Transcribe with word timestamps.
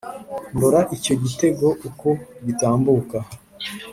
Ndora 0.55 0.79
icyo 0.95 1.13
gitego 1.23 1.67
uko 1.87 2.07
gitambuka 2.45 3.17